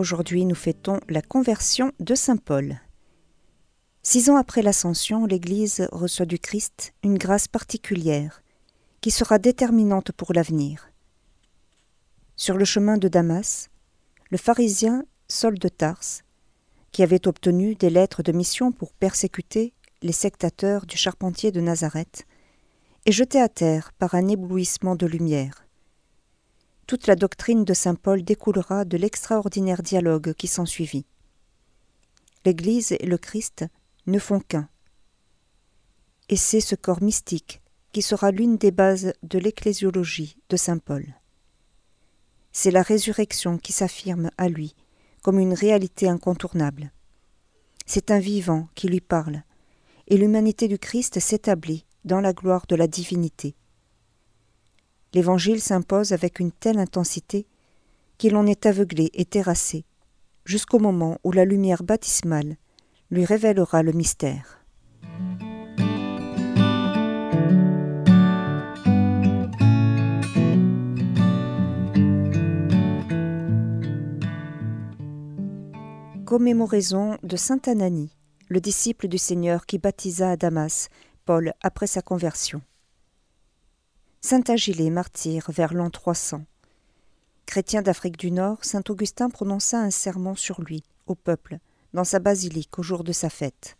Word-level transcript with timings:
Aujourd'hui, 0.00 0.46
nous 0.46 0.54
fêtons 0.54 0.98
la 1.10 1.20
conversion 1.20 1.92
de 2.00 2.14
Saint 2.14 2.38
Paul. 2.38 2.80
Six 4.02 4.30
ans 4.30 4.36
après 4.36 4.62
l'Ascension, 4.62 5.26
l'Église 5.26 5.86
reçoit 5.92 6.24
du 6.24 6.38
Christ 6.38 6.94
une 7.02 7.18
grâce 7.18 7.48
particulière 7.48 8.42
qui 9.02 9.10
sera 9.10 9.38
déterminante 9.38 10.12
pour 10.12 10.32
l'avenir. 10.32 10.90
Sur 12.34 12.56
le 12.56 12.64
chemin 12.64 12.96
de 12.96 13.08
Damas, 13.08 13.68
le 14.30 14.38
pharisien 14.38 15.04
Saul 15.28 15.58
de 15.58 15.68
Tarse, 15.68 16.22
qui 16.92 17.02
avait 17.02 17.28
obtenu 17.28 17.74
des 17.74 17.90
lettres 17.90 18.22
de 18.22 18.32
mission 18.32 18.72
pour 18.72 18.94
persécuter 18.94 19.74
les 20.00 20.12
sectateurs 20.12 20.86
du 20.86 20.96
charpentier 20.96 21.52
de 21.52 21.60
Nazareth, 21.60 22.26
est 23.04 23.12
jeté 23.12 23.38
à 23.38 23.50
terre 23.50 23.92
par 23.98 24.14
un 24.14 24.28
éblouissement 24.28 24.96
de 24.96 25.04
lumière. 25.04 25.66
Toute 26.90 27.06
la 27.06 27.14
doctrine 27.14 27.64
de 27.64 27.72
saint 27.72 27.94
Paul 27.94 28.24
découlera 28.24 28.84
de 28.84 28.96
l'extraordinaire 28.96 29.80
dialogue 29.80 30.34
qui 30.34 30.48
s'ensuivit. 30.48 31.06
L'Église 32.44 32.90
et 32.90 33.06
le 33.06 33.16
Christ 33.16 33.64
ne 34.08 34.18
font 34.18 34.40
qu'un. 34.40 34.68
Et 36.30 36.34
c'est 36.34 36.60
ce 36.60 36.74
corps 36.74 37.00
mystique 37.00 37.62
qui 37.92 38.02
sera 38.02 38.32
l'une 38.32 38.56
des 38.56 38.72
bases 38.72 39.12
de 39.22 39.38
l'ecclésiologie 39.38 40.36
de 40.48 40.56
saint 40.56 40.78
Paul. 40.78 41.06
C'est 42.50 42.72
la 42.72 42.82
résurrection 42.82 43.56
qui 43.56 43.72
s'affirme 43.72 44.32
à 44.36 44.48
lui 44.48 44.74
comme 45.22 45.38
une 45.38 45.54
réalité 45.54 46.08
incontournable. 46.08 46.90
C'est 47.86 48.10
un 48.10 48.18
vivant 48.18 48.66
qui 48.74 48.88
lui 48.88 49.00
parle, 49.00 49.44
et 50.08 50.16
l'humanité 50.16 50.66
du 50.66 50.80
Christ 50.80 51.20
s'établit 51.20 51.86
dans 52.04 52.20
la 52.20 52.32
gloire 52.32 52.66
de 52.66 52.74
la 52.74 52.88
divinité. 52.88 53.54
L'Évangile 55.12 55.60
s'impose 55.60 56.12
avec 56.12 56.38
une 56.38 56.52
telle 56.52 56.78
intensité 56.78 57.46
qu'il 58.16 58.36
en 58.36 58.46
est 58.46 58.66
aveuglé 58.66 59.10
et 59.14 59.24
terrassé, 59.24 59.84
jusqu'au 60.44 60.78
moment 60.78 61.18
où 61.24 61.32
la 61.32 61.44
lumière 61.44 61.82
baptismale 61.82 62.56
lui 63.10 63.24
révélera 63.24 63.82
le 63.82 63.92
mystère. 63.92 64.64
Commémoraison 76.24 77.18
de 77.24 77.34
Saint 77.34 77.58
Anani, 77.66 78.10
le 78.48 78.60
disciple 78.60 79.08
du 79.08 79.18
Seigneur 79.18 79.66
qui 79.66 79.78
baptisa 79.78 80.30
à 80.30 80.36
Damas 80.36 80.88
Paul 81.24 81.52
après 81.60 81.88
sa 81.88 82.02
conversion. 82.02 82.62
Saint 84.22 84.42
Agilé, 84.48 84.90
martyr 84.90 85.50
vers 85.50 85.72
l'an 85.72 85.88
300. 85.88 86.44
Chrétien 87.46 87.80
d'Afrique 87.80 88.18
du 88.18 88.30
Nord, 88.30 88.58
saint 88.62 88.82
Augustin 88.90 89.30
prononça 89.30 89.80
un 89.80 89.90
sermon 89.90 90.34
sur 90.34 90.60
lui, 90.60 90.84
au 91.06 91.14
peuple, 91.14 91.58
dans 91.94 92.04
sa 92.04 92.18
basilique 92.18 92.78
au 92.78 92.82
jour 92.82 93.02
de 93.02 93.12
sa 93.12 93.30
fête. 93.30 93.78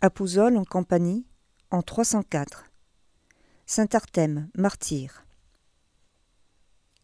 À 0.00 0.10
Pouzol, 0.10 0.56
en 0.56 0.64
Campanie, 0.64 1.24
en 1.70 1.82
304. 1.82 2.64
Saint 3.64 3.86
Arthème, 3.92 4.48
martyr. 4.56 5.24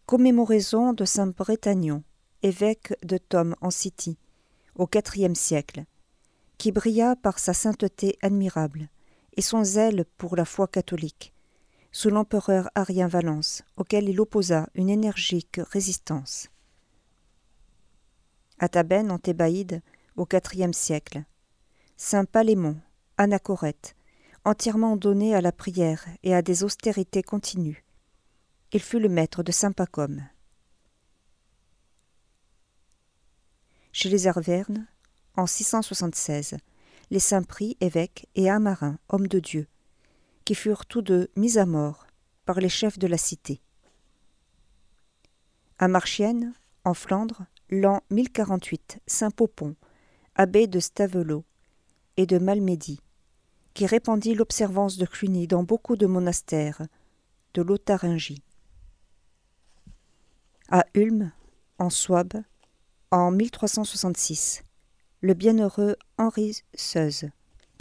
Commémoraison 0.07 0.93
de 0.93 1.05
Saint 1.05 1.29
Brétagnon, 1.29 2.03
évêque 2.43 2.95
de 3.05 3.17
Thôme 3.17 3.55
en 3.61 3.71
City, 3.71 4.19
au 4.75 4.89
IVe 4.93 5.35
siècle, 5.35 5.85
qui 6.59 6.73
brilla 6.73 7.15
par 7.15 7.39
sa 7.39 7.55
sainteté 7.55 8.19
admirable 8.23 8.89
et 9.37 9.41
son 9.41 9.63
zèle 9.63 10.05
pour 10.19 10.35
la 10.35 10.45
foi 10.45 10.67
catholique, 10.67 11.33
sous 11.93 12.11
l'empereur 12.11 12.71
Arien 12.75 13.09
Valence, 13.09 13.63
auquel 13.77 14.09
il 14.09 14.21
opposa 14.21 14.69
une 14.75 14.91
énergique 14.91 15.61
résistance. 15.71 16.49
À 18.59 18.69
Tabenne, 18.69 19.11
en 19.11 19.19
Thébaïde, 19.19 19.83
au 20.17 20.27
IVe 20.33 20.73
siècle, 20.73 21.25
Saint 21.97 22.25
Palémon, 22.25 22.77
anachorète, 23.17 23.97
entièrement 24.45 24.97
donné 24.97 25.35
à 25.35 25.41
la 25.41 25.53
prière 25.53 26.07
et 26.23 26.35
à 26.35 26.43
des 26.43 26.65
austérités 26.65 27.23
continues. 27.23 27.85
Il 28.73 28.81
fut 28.81 29.01
le 29.01 29.09
maître 29.09 29.43
de 29.43 29.53
Saint 29.53 29.73
Pacôme. 29.73 30.23
Chez 33.93 34.09
les 34.09 34.29
Arvernes, 34.29 34.87
en 35.37 35.47
676, 35.47 36.57
les 37.11 37.19
saints 37.19 37.43
prix, 37.43 37.77
évêques 37.81 38.29
et 38.37 38.49
Amarin, 38.49 38.99
hommes 39.09 39.27
de 39.27 39.41
Dieu, 39.41 39.67
qui 40.51 40.57
furent 40.57 40.85
tous 40.85 41.01
deux 41.01 41.31
mis 41.37 41.59
à 41.59 41.65
mort 41.65 42.09
par 42.45 42.59
les 42.59 42.69
chefs 42.69 42.99
de 42.99 43.07
la 43.07 43.19
cité. 43.19 43.61
À 45.79 45.87
Marchienne, 45.87 46.55
en 46.83 46.93
Flandre, 46.93 47.47
l'an 47.69 48.01
1048, 48.11 48.99
saint 49.07 49.31
Popon, 49.31 49.77
abbé 50.35 50.67
de 50.67 50.81
Stavelot 50.81 51.45
et 52.17 52.27
de 52.27 52.39
Malmedy, 52.39 52.99
qui 53.75 53.87
répandit 53.87 54.35
l'observance 54.35 54.97
de 54.97 55.07
Cluny 55.07 55.47
dans 55.47 55.63
beaucoup 55.63 55.95
de 55.95 56.07
monastères 56.07 56.83
de 57.55 57.63
Lotharingie. 57.63 58.43
À 60.69 60.85
Ulm, 60.95 61.31
en 61.79 61.91
Souabe, 61.91 62.43
en 63.13 63.31
1366, 63.31 64.65
le 65.21 65.35
bienheureux 65.35 65.95
Henri 66.19 66.63
Seuze, 66.75 67.31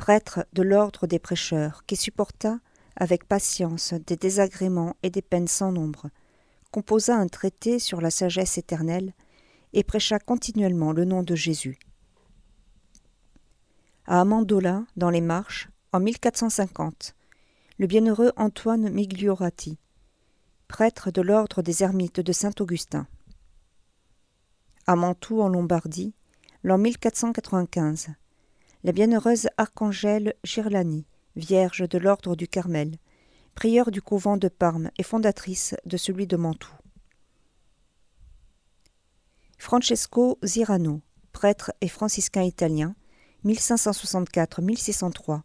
prêtre 0.09 0.47
de 0.53 0.63
l'ordre 0.63 1.05
des 1.05 1.19
prêcheurs, 1.19 1.85
qui 1.85 1.95
supporta 1.95 2.57
avec 2.95 3.25
patience 3.25 3.93
des 3.93 4.15
désagréments 4.15 4.95
et 5.03 5.11
des 5.11 5.21
peines 5.21 5.47
sans 5.47 5.71
nombre, 5.71 6.09
composa 6.71 7.15
un 7.15 7.27
traité 7.27 7.77
sur 7.77 8.01
la 8.01 8.09
sagesse 8.09 8.57
éternelle 8.57 9.13
et 9.73 9.83
prêcha 9.83 10.17
continuellement 10.17 10.93
le 10.93 11.05
nom 11.05 11.21
de 11.21 11.35
Jésus. 11.35 11.77
À 14.07 14.21
Amandola, 14.21 14.83
dans 14.95 15.11
les 15.11 15.21
Marches, 15.21 15.69
en 15.93 15.99
1450, 15.99 17.13
le 17.77 17.85
bienheureux 17.85 18.31
Antoine 18.35 18.89
Migliorati, 18.89 19.77
prêtre 20.67 21.11
de 21.11 21.21
l'ordre 21.21 21.61
des 21.61 21.83
ermites 21.83 22.19
de 22.19 22.31
Saint-Augustin, 22.31 23.05
à 24.87 24.95
Mantoue 24.95 25.43
en 25.43 25.49
Lombardie, 25.49 26.15
l'an 26.63 26.79
1495. 26.79 28.15
La 28.85 28.93
bienheureuse 28.93 29.49
Archangèle 29.57 30.35
Girlani, 30.45 31.05
vierge 31.35 31.89
de 31.89 31.97
l'ordre 31.97 32.37
du 32.37 32.47
Carmel, 32.47 32.95
prieure 33.53 33.91
du 33.91 34.01
couvent 34.01 34.37
de 34.37 34.47
Parme 34.47 34.89
et 34.97 35.03
fondatrice 35.03 35.75
de 35.85 35.97
celui 35.97 36.27
de 36.27 36.37
Mantoue. 36.37 36.71
Francesco 39.57 40.39
Zirano, 40.45 41.01
prêtre 41.33 41.73
et 41.81 41.89
franciscain 41.89 42.43
italien, 42.43 42.95
1564-1603, 43.43 45.41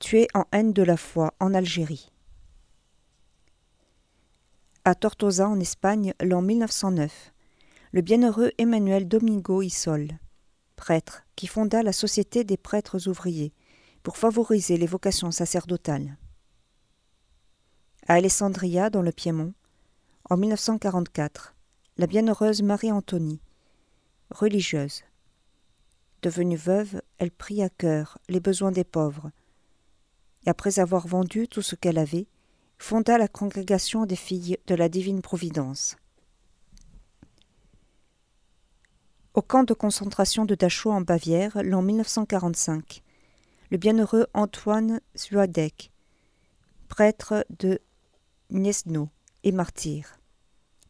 tué 0.00 0.26
en 0.34 0.46
haine 0.50 0.72
de 0.72 0.82
la 0.82 0.96
foi 0.96 1.32
en 1.38 1.54
Algérie. 1.54 2.10
À 4.84 4.96
Tortosa 4.96 5.48
en 5.48 5.60
Espagne 5.60 6.12
l'an 6.20 6.42
1909, 6.42 7.32
le 7.92 8.00
bienheureux 8.00 8.50
Emmanuel 8.58 9.06
Domingo 9.06 9.62
Isol, 9.62 10.08
prêtre, 10.74 11.23
qui 11.36 11.46
fonda 11.46 11.82
la 11.82 11.92
Société 11.92 12.44
des 12.44 12.56
prêtres 12.56 13.08
ouvriers 13.08 13.52
pour 14.02 14.16
favoriser 14.16 14.76
les 14.76 14.86
vocations 14.86 15.30
sacerdotales. 15.30 16.16
À 18.06 18.14
Alessandria, 18.14 18.90
dans 18.90 19.02
le 19.02 19.12
Piémont, 19.12 19.54
en 20.28 20.36
1944, 20.36 21.54
la 21.96 22.06
bienheureuse 22.06 22.62
Marie-Antonie, 22.62 23.40
religieuse. 24.30 25.04
Devenue 26.22 26.56
veuve, 26.56 27.00
elle 27.18 27.30
prit 27.30 27.62
à 27.62 27.68
cœur 27.68 28.18
les 28.28 28.40
besoins 28.40 28.72
des 28.72 28.84
pauvres, 28.84 29.30
et 30.44 30.50
après 30.50 30.78
avoir 30.78 31.06
vendu 31.06 31.48
tout 31.48 31.62
ce 31.62 31.76
qu'elle 31.76 31.98
avait, 31.98 32.26
fonda 32.78 33.16
la 33.16 33.28
congrégation 33.28 34.06
des 34.06 34.16
filles 34.16 34.58
de 34.66 34.74
la 34.74 34.88
divine 34.88 35.22
Providence. 35.22 35.96
Au 39.34 39.42
camp 39.42 39.64
de 39.64 39.74
concentration 39.74 40.44
de 40.44 40.54
Dachau 40.54 40.92
en 40.92 41.00
Bavière, 41.00 41.60
l'an 41.64 41.82
1945, 41.82 43.02
le 43.72 43.78
bienheureux 43.78 44.28
Antoine 44.32 45.00
Zuadek, 45.18 45.90
prêtre 46.86 47.44
de 47.58 47.80
Gniezno 48.52 49.08
et 49.42 49.50
martyr. 49.50 50.20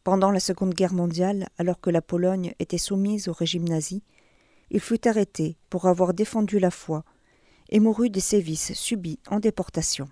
Pendant 0.03 0.29
la 0.29 0.39
Seconde 0.39 0.75
Guerre 0.75 0.93
mondiale, 0.93 1.49
alors 1.57 1.81
que 1.81 1.89
la 1.89 2.03
Pologne 2.03 2.53
était 2.59 2.77
soumise 2.77 3.29
au 3.29 3.33
régime 3.33 3.67
nazi, 3.67 4.03
il 4.69 4.79
fut 4.79 5.07
arrêté 5.07 5.57
pour 5.71 5.87
avoir 5.87 6.13
défendu 6.13 6.59
la 6.59 6.69
foi 6.69 7.03
et 7.69 7.79
mourut 7.79 8.11
des 8.11 8.19
sévices 8.19 8.73
subis 8.73 9.17
en 9.27 9.39
déportation. 9.39 10.07